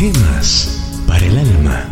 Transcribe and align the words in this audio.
Gemas 0.00 1.04
para 1.06 1.26
el 1.26 1.36
alma. 1.36 1.86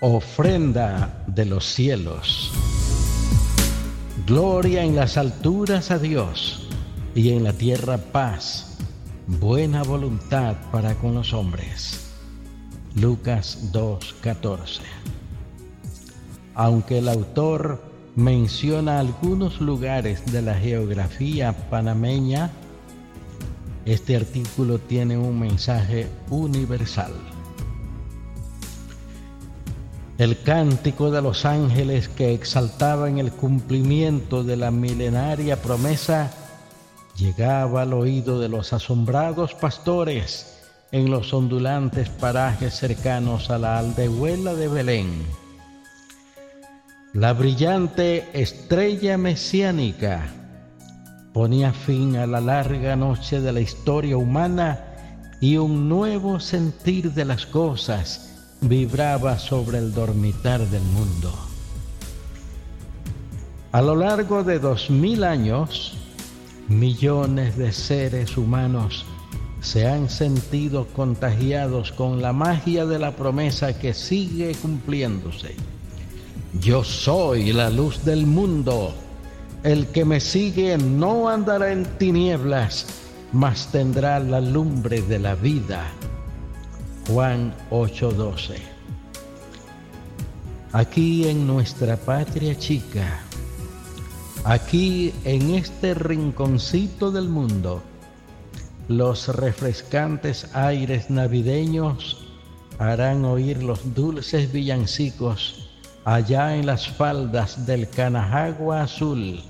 Ofrenda 0.00 1.22
de 1.28 1.44
los 1.44 1.64
cielos. 1.64 2.50
Gloria 4.26 4.82
en 4.82 4.96
las 4.96 5.16
alturas 5.16 5.92
a 5.92 6.00
Dios 6.00 6.66
y 7.14 7.30
en 7.30 7.44
la 7.44 7.52
tierra 7.52 7.98
paz, 7.98 8.78
buena 9.28 9.84
voluntad 9.84 10.56
para 10.72 10.96
con 10.96 11.14
los 11.14 11.34
hombres. 11.34 12.00
Lucas 12.96 13.70
2.14 13.72 14.80
Aunque 16.54 16.98
el 16.98 17.08
autor 17.08 17.82
menciona 18.14 19.00
algunos 19.00 19.60
lugares 19.60 20.24
de 20.32 20.42
la 20.42 20.54
geografía 20.54 21.52
panameña, 21.68 22.50
este 23.84 24.16
artículo 24.16 24.78
tiene 24.78 25.18
un 25.18 25.38
mensaje 25.38 26.08
universal. 26.30 27.12
El 30.16 30.40
cántico 30.42 31.10
de 31.10 31.20
los 31.20 31.44
ángeles 31.44 32.08
que 32.08 32.32
exaltaban 32.32 33.18
el 33.18 33.32
cumplimiento 33.32 34.44
de 34.44 34.56
la 34.56 34.70
milenaria 34.70 35.60
promesa 35.60 36.30
llegaba 37.16 37.82
al 37.82 37.92
oído 37.92 38.38
de 38.38 38.48
los 38.48 38.72
asombrados 38.72 39.54
pastores 39.54 40.60
en 40.92 41.10
los 41.10 41.34
ondulantes 41.34 42.08
parajes 42.10 42.74
cercanos 42.74 43.50
a 43.50 43.58
la 43.58 43.78
aldehuela 43.78 44.54
de 44.54 44.68
Belén. 44.68 45.43
La 47.14 47.32
brillante 47.32 48.28
estrella 48.32 49.16
mesiánica 49.16 50.26
ponía 51.32 51.72
fin 51.72 52.16
a 52.16 52.26
la 52.26 52.40
larga 52.40 52.96
noche 52.96 53.40
de 53.40 53.52
la 53.52 53.60
historia 53.60 54.16
humana 54.16 54.80
y 55.40 55.56
un 55.56 55.88
nuevo 55.88 56.40
sentir 56.40 57.12
de 57.12 57.24
las 57.24 57.46
cosas 57.46 58.56
vibraba 58.62 59.38
sobre 59.38 59.78
el 59.78 59.94
dormitar 59.94 60.60
del 60.66 60.82
mundo. 60.82 61.32
A 63.70 63.80
lo 63.80 63.94
largo 63.94 64.42
de 64.42 64.58
dos 64.58 64.90
mil 64.90 65.22
años, 65.22 65.96
millones 66.66 67.56
de 67.56 67.70
seres 67.70 68.36
humanos 68.36 69.06
se 69.60 69.86
han 69.86 70.10
sentido 70.10 70.88
contagiados 70.88 71.92
con 71.92 72.20
la 72.20 72.32
magia 72.32 72.86
de 72.86 72.98
la 72.98 73.14
promesa 73.14 73.78
que 73.78 73.94
sigue 73.94 74.52
cumpliéndose. 74.56 75.54
Yo 76.60 76.84
soy 76.84 77.52
la 77.52 77.68
luz 77.68 78.04
del 78.04 78.26
mundo. 78.26 78.94
El 79.64 79.88
que 79.88 80.04
me 80.04 80.20
sigue 80.20 80.78
no 80.78 81.28
andará 81.28 81.72
en 81.72 81.84
tinieblas, 81.98 82.86
mas 83.32 83.66
tendrá 83.72 84.20
la 84.20 84.40
lumbre 84.40 85.02
de 85.02 85.18
la 85.18 85.34
vida. 85.34 85.84
Juan 87.08 87.52
8:12. 87.70 88.54
Aquí 90.72 91.28
en 91.28 91.44
nuestra 91.46 91.96
patria 91.96 92.56
chica, 92.56 93.20
aquí 94.44 95.12
en 95.24 95.56
este 95.56 95.94
rinconcito 95.94 97.10
del 97.10 97.28
mundo, 97.28 97.82
los 98.86 99.26
refrescantes 99.26 100.54
aires 100.54 101.10
navideños 101.10 102.24
harán 102.78 103.24
oír 103.24 103.62
los 103.62 103.94
dulces 103.94 104.52
villancicos 104.52 105.73
allá 106.04 106.56
en 106.56 106.66
las 106.66 106.88
faldas 106.88 107.66
del 107.66 107.88
Canajagua 107.88 108.82
Azul. 108.82 109.40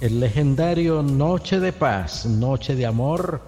El 0.00 0.20
legendario 0.20 1.02
Noche 1.02 1.60
de 1.60 1.72
Paz, 1.72 2.26
Noche 2.26 2.74
de 2.74 2.86
Amor, 2.86 3.42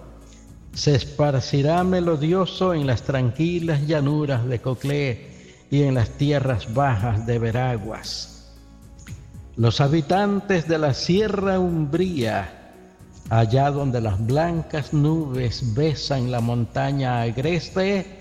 se 0.72 0.94
esparcirá 0.94 1.84
melodioso 1.84 2.74
en 2.74 2.86
las 2.86 3.02
tranquilas 3.02 3.86
llanuras 3.86 4.46
de 4.46 4.60
Coclé 4.60 5.30
y 5.70 5.82
en 5.82 5.94
las 5.94 6.10
tierras 6.10 6.72
bajas 6.74 7.26
de 7.26 7.38
Veraguas. 7.38 8.54
Los 9.56 9.80
habitantes 9.80 10.66
de 10.66 10.78
la 10.78 10.94
Sierra 10.94 11.60
Umbría 11.60 12.64
allá 13.30 13.70
donde 13.70 14.00
las 14.00 14.24
blancas 14.24 14.92
nubes 14.92 15.74
besan 15.74 16.30
la 16.30 16.40
montaña 16.40 17.22
agreste, 17.22 18.18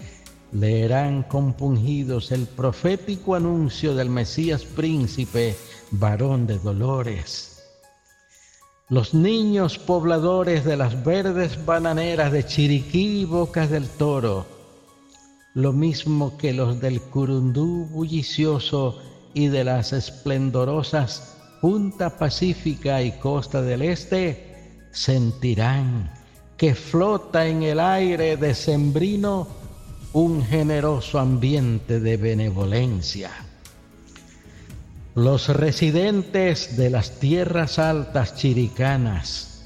leerán 0.53 1.23
compungidos 1.23 2.31
el 2.31 2.45
profético 2.45 3.35
anuncio 3.35 3.95
del 3.95 4.09
Mesías 4.09 4.63
príncipe, 4.63 5.55
varón 5.91 6.45
de 6.45 6.59
dolores. 6.59 7.63
Los 8.89 9.13
niños 9.13 9.79
pobladores 9.79 10.63
de 10.63 10.77
las 10.77 11.03
verdes 11.03 11.65
bananeras 11.65 12.31
de 12.31 12.45
Chiriquí 12.45 13.21
y 13.21 13.25
Bocas 13.25 13.69
del 13.69 13.87
Toro, 13.87 14.45
lo 15.55 15.73
mismo 15.73 16.37
que 16.37 16.53
los 16.53 16.79
del 16.79 17.01
Curundú 17.01 17.87
bullicioso 17.91 18.99
y 19.33 19.47
de 19.47 19.63
las 19.63 19.93
esplendorosas 19.93 21.37
Punta 21.61 22.17
Pacífica 22.17 23.01
y 23.01 23.13
Costa 23.13 23.61
del 23.61 23.83
Este, 23.83 24.81
sentirán 24.91 26.11
que 26.57 26.75
flota 26.75 27.47
en 27.47 27.63
el 27.63 27.79
aire 27.79 28.35
decembrino 28.35 29.62
un 30.13 30.45
generoso 30.45 31.19
ambiente 31.19 31.99
de 31.99 32.17
benevolencia. 32.17 33.31
Los 35.15 35.49
residentes 35.49 36.77
de 36.77 36.91
las 36.91 37.19
tierras 37.19 37.79
altas 37.79 38.35
chiricanas, 38.35 39.63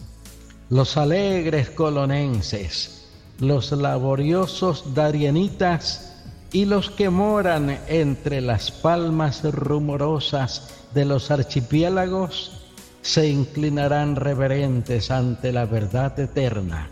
los 0.69 0.95
alegres 0.95 1.69
colonenses, 1.69 3.07
los 3.39 3.71
laboriosos 3.73 4.93
darienitas 4.93 6.13
y 6.53 6.63
los 6.63 6.89
que 6.91 7.09
moran 7.09 7.79
entre 7.87 8.39
las 8.39 8.71
palmas 8.71 9.43
rumorosas 9.43 10.69
de 10.93 11.03
los 11.03 11.29
archipiélagos 11.29 12.61
se 13.01 13.27
inclinarán 13.27 14.15
reverentes 14.15 15.11
ante 15.11 15.51
la 15.51 15.65
verdad 15.65 16.17
eterna. 16.19 16.89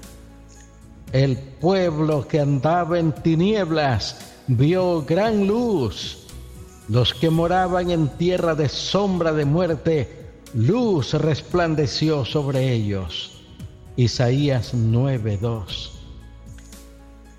El 1.15 1.37
pueblo 1.37 2.27
que 2.27 2.41
andaba 2.41 2.99
en 2.99 3.13
tinieblas 3.13 4.17
vio 4.47 5.01
gran 5.05 5.47
luz. 5.47 6.27
Los 6.89 7.13
que 7.13 7.29
moraban 7.29 7.89
en 7.89 8.09
tierra 8.17 8.53
de 8.53 8.67
sombra 8.67 9.31
de 9.31 9.45
muerte, 9.45 10.33
luz 10.53 11.13
resplandeció 11.13 12.25
sobre 12.25 12.69
ellos. 12.73 13.41
Isaías 13.95 14.73
9:2. 14.73 15.91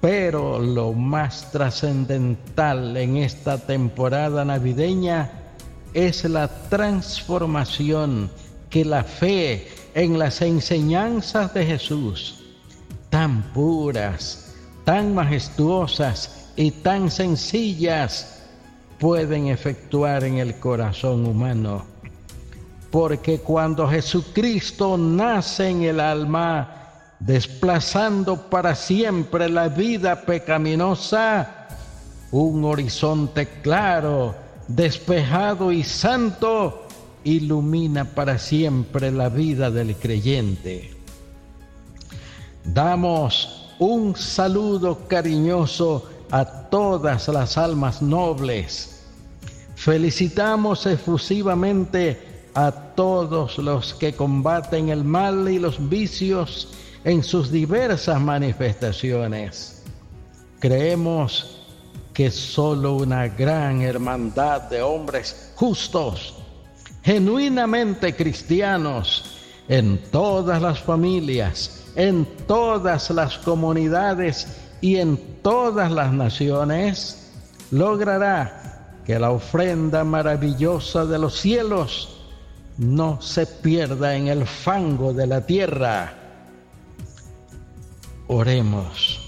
Pero 0.01 0.59
lo 0.59 0.95
más 0.95 1.53
trascendental 1.53 2.97
en 2.97 3.19
esta 3.19 3.59
temporada 3.59 4.43
navideña 4.47 5.31
es 5.93 6.25
la 6.25 6.49
transformación 6.71 8.31
que 8.71 8.87
la 8.87 9.05
fe 9.05 9.69
en 9.93 10.19
las 10.19 10.41
enseñanzas 10.41 11.53
de 11.53 11.67
Jesús, 11.67 12.46
tan 13.17 13.41
puras, 13.55 14.53
tan 14.85 15.15
majestuosas 15.15 16.51
y 16.55 16.71
tan 16.71 17.11
sencillas, 17.11 18.43
pueden 18.99 19.47
efectuar 19.47 20.23
en 20.23 20.37
el 20.37 20.61
corazón 20.61 21.25
humano. 21.25 21.87
Porque 22.91 23.39
cuando 23.39 23.89
Jesucristo 23.89 24.99
nace 24.99 25.71
en 25.71 25.85
el 25.85 25.99
alma, 25.99 26.91
desplazando 27.19 28.51
para 28.51 28.75
siempre 28.75 29.49
la 29.49 29.69
vida 29.69 30.21
pecaminosa, 30.27 31.69
un 32.33 32.67
horizonte 32.67 33.49
claro, 33.63 34.35
despejado 34.69 35.73
y 35.73 35.85
santo, 35.85 36.87
ilumina 37.25 38.05
para 38.05 38.37
siempre 38.37 39.11
la 39.11 39.31
vida 39.31 39.71
del 39.71 39.97
creyente. 39.97 40.96
Damos 42.73 43.73
un 43.79 44.17
saludo 44.17 45.07
cariñoso 45.09 46.09
a 46.31 46.45
todas 46.45 47.29
las 47.29 47.57
almas 47.57 48.03
nobles. 48.03 49.03
Felicitamos 49.77 50.87
efusivamente 50.87 52.49
a 52.55 52.73
todos 52.73 53.59
los 53.59 53.95
que 53.95 54.15
combaten 54.15 54.89
el 54.89 55.05
mal 55.05 55.49
y 55.49 55.59
los 55.59 55.89
vicios 55.89 56.69
en 57.05 57.23
sus 57.23 57.51
diversas 57.51 58.21
manifestaciones. 58.21 59.85
Creemos 60.59 61.61
que 62.13 62.31
solo 62.31 62.95
una 62.95 63.29
gran 63.29 63.83
hermandad 63.83 64.63
de 64.63 64.81
hombres 64.81 65.53
justos 65.55 66.35
genuinamente 67.07 68.17
cristianos 68.17 69.37
en 69.69 69.99
todas 70.11 70.61
las 70.61 70.81
familias, 70.81 71.85
en 71.97 72.27
todas 72.47 73.11
las 73.11 73.39
comunidades 73.39 74.47
y 74.81 74.97
en 74.97 75.17
todas 75.43 75.91
las 75.91 76.13
naciones, 76.13 77.33
logrará 77.71 79.01
que 79.05 79.19
la 79.19 79.31
ofrenda 79.31 80.05
maravillosa 80.05 81.07
de 81.07 81.19
los 81.19 81.41
cielos 81.41 82.21
no 82.77 83.21
se 83.23 83.47
pierda 83.47 84.15
en 84.15 84.29
el 84.29 84.47
fango 84.47 85.15
de 85.15 85.27
la 85.27 85.47
tierra. 85.47 86.13
Oremos. 88.29 89.23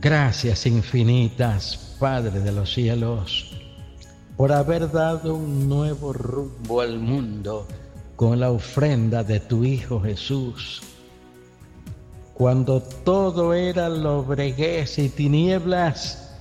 Gracias 0.00 0.66
infinitas, 0.66 1.96
Padre 1.98 2.40
de 2.40 2.52
los 2.52 2.72
cielos, 2.72 3.56
por 4.36 4.52
haber 4.52 4.90
dado 4.90 5.34
un 5.34 5.68
nuevo 5.68 6.12
rumbo 6.12 6.82
al 6.82 6.98
mundo 6.98 7.66
con 8.24 8.40
la 8.40 8.50
ofrenda 8.50 9.22
de 9.22 9.38
tu 9.38 9.64
Hijo 9.66 10.00
Jesús. 10.00 10.80
Cuando 12.32 12.80
todo 12.80 13.52
era 13.52 13.90
lobreguez 13.90 14.98
y 14.98 15.10
tinieblas, 15.10 16.34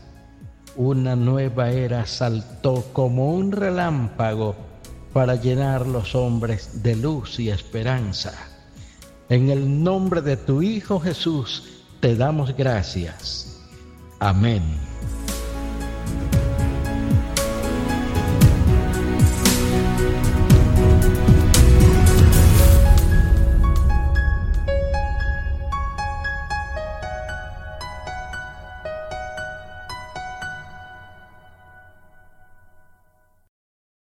una 0.78 1.18
nueva 1.18 1.72
era 1.72 2.06
saltó 2.06 2.86
como 2.94 3.34
un 3.34 3.52
relámpago 3.52 4.56
para 5.12 5.36
llenar 5.36 5.86
los 5.86 6.16
hombres 6.16 6.84
de 6.84 6.96
luz 6.96 7.38
y 7.42 7.50
esperanza. 7.50 8.32
En 9.28 9.50
el 9.50 9.84
nombre 9.84 10.22
de 10.22 10.38
tu 10.38 10.62
Hijo 10.62 11.02
Jesús 11.02 11.84
te 12.00 12.16
damos 12.16 12.56
gracias. 12.56 13.60
Amén. 14.22 14.64